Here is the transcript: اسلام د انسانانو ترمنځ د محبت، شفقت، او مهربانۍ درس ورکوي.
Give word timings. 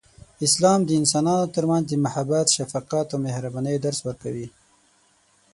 اسلام 0.47 0.79
د 0.85 0.89
انسانانو 0.99 1.51
ترمنځ 1.55 1.85
د 1.87 1.93
محبت، 2.05 2.47
شفقت، 2.57 3.07
او 3.11 3.17
مهربانۍ 3.25 3.75
درس 3.85 3.99
ورکوي. 4.07 4.47